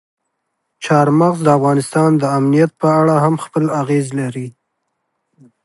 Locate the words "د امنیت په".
2.17-2.87